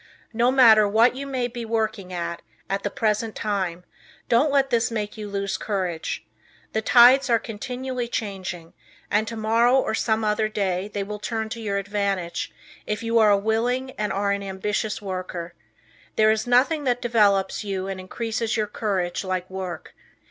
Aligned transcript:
No 0.33 0.49
matter 0.51 0.87
what 0.87 1.15
you 1.15 1.27
may 1.27 1.47
be 1.47 1.63
working 1.63 2.11
at, 2.11 2.41
at 2.71 2.81
the 2.81 2.89
present 2.89 3.35
time, 3.35 3.83
don't 4.29 4.49
let 4.51 4.71
this 4.71 4.89
make 4.89 5.15
you 5.15 5.29
lose 5.29 5.57
courage. 5.59 6.25
The 6.73 6.81
tides 6.81 7.29
are 7.29 7.37
continually 7.37 8.07
changing, 8.07 8.73
and 9.11 9.27
tomorrow 9.27 9.75
or 9.75 9.93
some 9.93 10.23
other 10.23 10.49
day 10.49 10.89
they 10.91 11.03
will 11.03 11.19
turn 11.19 11.49
to 11.49 11.61
your 11.61 11.77
advantage 11.77 12.51
if 12.87 13.03
you 13.03 13.19
are 13.19 13.29
a 13.29 13.37
willing 13.37 13.91
and 13.91 14.11
are 14.11 14.31
an 14.31 14.41
ambitious 14.41 15.03
worker. 15.03 15.53
There 16.15 16.31
is 16.31 16.47
nothing 16.47 16.83
that 16.85 17.03
develops 17.03 17.63
you 17.63 17.85
and 17.85 17.99
increases 17.99 18.57
your 18.57 18.65
courage 18.65 19.23
like 19.23 19.47
work. 19.51 19.93